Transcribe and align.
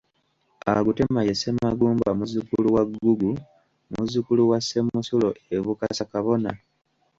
Agutema 0.73 1.19
ye 1.27 1.33
Semagumba 1.41 2.09
muzzukulu 2.17 2.67
wa 2.75 2.83
Ggugu, 2.89 3.31
muzzukulu 3.93 4.41
wa 4.51 4.59
Semusulo 4.67 5.29
e 5.55 5.57
Bukasa 5.65 6.03
Kabona. 6.11 6.51